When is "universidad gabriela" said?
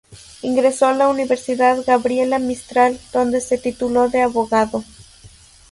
1.09-2.39